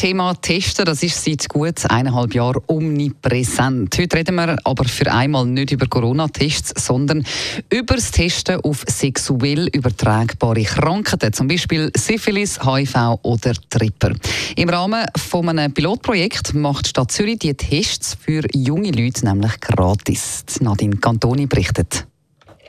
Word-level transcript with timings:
Thema 0.00 0.32
Testen, 0.32 0.86
das 0.86 1.02
ist 1.02 1.22
seit 1.22 1.46
gut 1.50 1.84
eineinhalb 1.90 2.34
Jahren 2.34 2.62
omnipräsent. 2.68 3.98
Heute 3.98 4.16
reden 4.16 4.34
wir 4.36 4.56
aber 4.64 4.84
für 4.86 5.12
einmal 5.12 5.44
nicht 5.44 5.72
über 5.72 5.88
Corona-Tests, 5.88 6.86
sondern 6.86 7.22
über 7.68 7.96
das 7.96 8.10
Testen 8.10 8.60
auf 8.62 8.82
sexuell 8.88 9.68
übertragbare 9.68 10.62
Krankheiten, 10.62 11.34
zum 11.34 11.48
Beispiel 11.48 11.90
Syphilis, 11.94 12.58
HIV 12.64 13.18
oder 13.20 13.52
Tripper. 13.68 14.14
Im 14.56 14.70
Rahmen 14.70 15.04
von 15.18 15.50
einem 15.50 15.74
Pilotprojekt 15.74 16.54
macht 16.54 16.86
die 16.86 16.88
Stadt 16.88 17.12
Zürich 17.12 17.40
die 17.40 17.52
Tests 17.52 18.16
für 18.18 18.46
junge 18.54 18.92
Leute 18.92 19.26
nämlich 19.26 19.60
gratis. 19.60 20.46
Nadine 20.60 20.96
Cantoni 20.96 21.44
berichtet. 21.44 22.06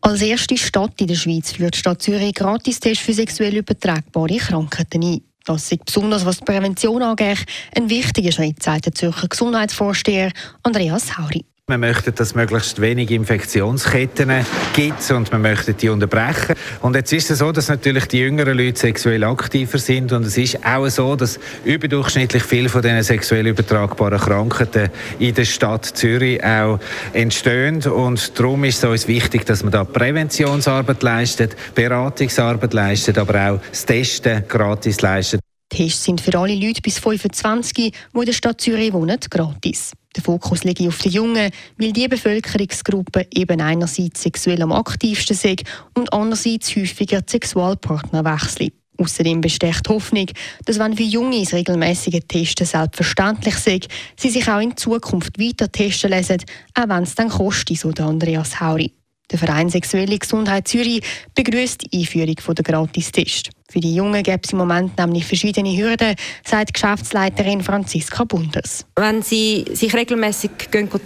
Als 0.00 0.22
erste 0.22 0.56
Stadt 0.56 1.00
in 1.00 1.06
der 1.06 1.14
Schweiz 1.14 1.52
führt 1.52 1.76
die 1.76 1.78
Stadt 1.78 2.02
Zürich 2.02 2.34
Gratistests 2.34 3.04
für 3.04 3.12
sexuell 3.12 3.58
übertragbare 3.58 4.38
Krankheiten 4.38 5.04
ein. 5.04 5.31
Das 5.44 5.70
ist 5.70 5.84
besonders, 5.84 6.24
was 6.24 6.38
die 6.38 6.44
Prävention 6.44 7.02
angeht, 7.02 7.44
ein 7.76 7.88
wichtiger 7.88 8.32
Schritt, 8.32 8.62
sagt 8.62 8.86
der 8.86 8.94
Zürcher 8.94 9.28
Gesundheitsvorsteher 9.28 10.32
Andreas 10.62 11.18
Hauri. 11.18 11.44
Wir 11.70 11.78
möchten, 11.78 12.12
dass 12.12 12.30
es 12.30 12.34
möglichst 12.34 12.80
wenig 12.80 13.12
Infektionsketten 13.12 14.44
gibt 14.74 15.08
und 15.12 15.30
wir 15.30 15.38
möchten 15.38 15.76
die 15.76 15.90
unterbrechen. 15.90 16.56
Und 16.80 16.96
jetzt 16.96 17.12
ist 17.12 17.30
es 17.30 17.38
so, 17.38 17.52
dass 17.52 17.68
natürlich 17.68 18.06
die 18.06 18.18
jüngeren 18.18 18.58
Leute 18.58 18.80
sexuell 18.80 19.22
aktiver 19.22 19.78
sind 19.78 20.10
und 20.10 20.26
es 20.26 20.36
ist 20.36 20.66
auch 20.66 20.88
so, 20.88 21.14
dass 21.14 21.38
überdurchschnittlich 21.64 22.42
viele 22.42 22.68
von 22.68 22.82
diesen 22.82 23.04
sexuell 23.04 23.46
übertragbaren 23.46 24.18
Krankheiten 24.18 24.90
in 25.20 25.36
der 25.36 25.44
Stadt 25.44 25.84
Zürich 25.84 26.42
auch 26.42 26.80
entstehen 27.12 27.80
und 27.86 28.36
darum 28.36 28.64
ist 28.64 28.82
es 28.82 28.90
uns 28.90 29.06
wichtig, 29.06 29.46
dass 29.46 29.62
man 29.62 29.70
da 29.70 29.84
Präventionsarbeit 29.84 31.04
leistet, 31.04 31.54
Beratungsarbeit 31.76 32.72
leistet, 32.74 33.18
aber 33.18 33.52
auch 33.52 33.60
das 33.70 33.86
Testen 33.86 34.42
gratis 34.48 35.00
leistet. 35.00 35.40
Tests 35.68 36.02
sind 36.02 36.20
für 36.20 36.36
alle 36.36 36.56
Leute 36.56 36.82
bis 36.82 36.98
25, 36.98 37.72
die 37.72 37.92
in 38.12 38.24
der 38.24 38.32
Stadt 38.32 38.60
Zürich 38.60 38.92
wohnen, 38.92 39.16
gratis. 39.30 39.92
Der 40.14 40.22
Fokus 40.22 40.64
liegt 40.64 40.86
auf 40.86 40.98
den 40.98 41.12
Jungen, 41.12 41.50
weil 41.78 41.92
diese 41.92 42.08
Bevölkerungsgruppe 42.10 43.26
eben 43.34 43.60
einerseits 43.60 44.22
sexuell 44.22 44.62
am 44.62 44.72
aktivsten 44.72 45.36
ist 45.36 45.64
und 45.94 46.12
andererseits 46.12 46.76
häufiger 46.76 47.22
die 47.22 47.32
Sexualpartner 47.32 48.24
wechselt. 48.24 48.74
Außerdem 48.98 49.40
besteht 49.40 49.88
Hoffnung, 49.88 50.26
dass 50.66 50.78
wenn 50.78 50.96
für 50.96 51.02
Junge 51.02 51.40
das 51.40 51.54
regelmäßige 51.54 52.20
Testen 52.28 52.66
selbstverständlich 52.66 53.54
ist, 53.66 53.88
sie 54.16 54.30
sich 54.30 54.48
auch 54.48 54.60
in 54.60 54.76
Zukunft 54.76 55.40
weiter 55.40 55.72
testen 55.72 56.10
lassen, 56.10 56.42
auch 56.74 56.88
wenn 56.88 57.02
es 57.02 57.14
dann 57.14 57.30
kostet, 57.30 57.78
so 57.78 57.90
der 57.90 58.06
Andreas 58.06 58.60
Hauri. 58.60 58.92
Der 59.30 59.38
Verein 59.38 59.70
Sexuelle 59.70 60.18
Gesundheit 60.18 60.68
Zürich 60.68 61.02
begrüßt 61.34 61.86
die 61.90 62.00
Einführung 62.00 62.36
der 62.54 62.64
Gratistest. 62.64 63.50
Für 63.72 63.80
die 63.80 63.94
Jungen 63.94 64.22
gibt 64.22 64.44
es 64.44 64.52
im 64.52 64.58
Moment 64.58 64.98
nämlich 64.98 65.24
verschiedene 65.24 65.74
Hürden, 65.74 66.14
sagt 66.44 66.74
Geschäftsleiterin 66.74 67.62
Franziska 67.62 68.24
Bundes. 68.24 68.84
Wenn 68.96 69.22
sie 69.22 69.64
sich 69.72 69.94
regelmäßig 69.94 70.50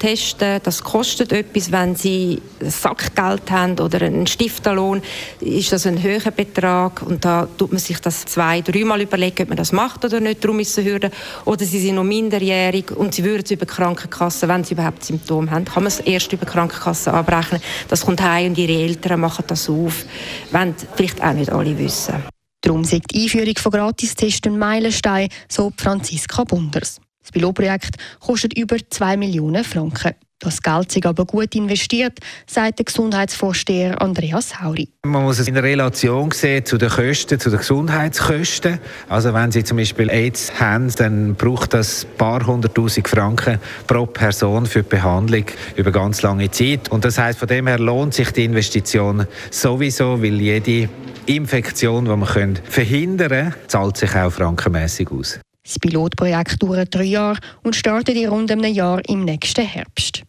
testen, 0.00 0.58
das 0.64 0.82
kostet 0.82 1.30
etwas. 1.30 1.70
Wenn 1.70 1.94
sie 1.94 2.42
Sackgeld 2.58 3.48
haben 3.52 3.78
oder 3.78 4.02
einen 4.02 4.26
Stifterlohn, 4.26 5.00
ist 5.38 5.70
das 5.70 5.86
ein 5.86 6.02
höherer 6.02 6.32
Betrag. 6.32 7.02
Und 7.02 7.24
da 7.24 7.46
tut 7.56 7.70
man 7.70 7.78
sich 7.78 8.00
das 8.00 8.24
zwei, 8.24 8.62
dreimal 8.62 9.00
überlegen, 9.00 9.42
ob 9.42 9.48
man 9.50 9.58
das 9.58 9.70
macht 9.70 10.04
oder 10.04 10.18
nicht. 10.18 10.42
Darum 10.42 10.58
ist 10.58 10.70
es 10.70 10.78
eine 10.78 10.90
Hürde. 10.90 11.10
Oder 11.44 11.64
sie 11.64 11.78
sind 11.78 11.94
noch 11.94 12.02
minderjährig 12.02 12.90
und 12.90 13.14
sie 13.14 13.22
würden 13.22 13.42
es 13.44 13.50
über 13.52 13.66
die 13.66 13.72
Krankenkasse, 13.72 14.48
wenn 14.48 14.64
sie 14.64 14.74
überhaupt 14.74 15.04
Symptome 15.04 15.52
haben, 15.52 15.66
kann 15.66 15.84
man 15.84 15.88
es 15.88 16.00
erst 16.00 16.32
über 16.32 16.46
die 16.46 16.50
Krankenkasse 16.50 17.12
abrechnen. 17.12 17.60
Das 17.86 18.04
kommt 18.04 18.20
heim 18.20 18.48
und 18.48 18.58
ihre 18.58 18.72
Eltern 18.72 19.20
machen 19.20 19.44
das 19.46 19.70
auf, 19.70 20.04
wenn 20.50 20.74
vielleicht 20.96 21.22
auch 21.22 21.32
nicht 21.32 21.52
alle 21.52 21.78
wissen. 21.78 22.35
Darum 22.66 22.82
sagt 22.82 23.14
die 23.14 23.22
Einführung 23.22 23.54
von 23.56 23.70
Gratistests 23.70 24.44
ein 24.44 24.58
Meilenstein, 24.58 25.28
so 25.48 25.72
Franziska 25.76 26.42
Bunders. 26.42 27.00
Das 27.22 27.30
Pilotprojekt 27.30 27.94
kostet 28.18 28.58
über 28.58 28.76
2 28.90 29.16
Millionen 29.18 29.62
Franken. 29.62 30.14
Das 30.40 30.60
Geld 30.60 30.96
ist 30.96 31.06
aber 31.06 31.24
gut 31.26 31.54
investiert, 31.54 32.18
sagt 32.44 32.80
der 32.80 32.84
Gesundheitsvorsteher 32.86 34.02
Andreas 34.02 34.60
Hauri. 34.60 34.88
Man 35.04 35.22
muss 35.22 35.38
es 35.38 35.46
in 35.46 35.56
Relation 35.56 36.32
sehen 36.32 36.64
zu 36.64 36.76
den 36.76 36.88
Kosten, 36.88 37.38
zu 37.38 37.50
den 37.50 37.60
Gesundheitskosten. 37.60 38.80
Also 39.08 39.32
wenn 39.32 39.52
Sie 39.52 39.62
zum 39.62 39.76
Beispiel 39.76 40.10
AIDS 40.10 40.52
haben, 40.58 40.92
dann 40.96 41.36
braucht 41.36 41.72
das 41.72 42.04
ein 42.04 42.16
paar 42.18 42.44
hunderttausend 42.44 43.06
Franken 43.06 43.60
pro 43.86 44.06
Person 44.06 44.66
für 44.66 44.82
die 44.82 44.88
Behandlung 44.88 45.44
über 45.76 45.92
ganz 45.92 46.20
lange 46.22 46.50
Zeit. 46.50 46.88
Und 46.90 47.04
das 47.04 47.16
heißt, 47.16 47.38
von 47.38 47.46
dem 47.46 47.68
her 47.68 47.78
lohnt 47.78 48.12
sich 48.12 48.32
die 48.32 48.44
Investition 48.44 49.24
sowieso, 49.52 50.20
weil 50.20 50.40
jede 50.40 50.88
Infektion, 51.26 52.04
die 52.04 52.16
man 52.16 52.56
verhindern 52.64 53.28
können, 53.28 53.54
zahlt 53.68 53.96
sich 53.96 54.14
auch 54.14 54.30
frankenmässig 54.30 55.10
aus. 55.10 55.40
Das 55.64 55.78
Pilotprojekt 55.78 56.62
dauert 56.62 56.94
drei 56.94 57.04
Jahre 57.04 57.40
und 57.64 57.74
startet 57.74 58.16
in 58.16 58.28
rund 58.28 58.52
einem 58.52 58.72
Jahr 58.72 59.00
im 59.08 59.24
nächsten 59.24 59.66
Herbst. 59.66 60.22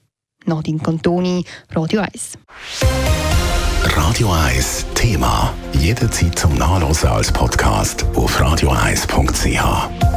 Nadine 0.46 0.80
Cantoni, 0.80 1.46
Radio 1.76 2.02
1. 2.02 2.38
Radio 3.84 4.32
1 4.32 4.86
Thema. 4.96 5.54
Jederzeit 5.74 6.40
zum 6.40 6.56
Nachlesen 6.56 7.10
als 7.10 7.32
Podcast 7.32 8.06
auf 8.16 8.40
radio1.ch. 8.42 10.17